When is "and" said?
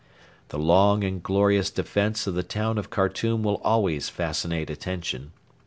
1.03-1.21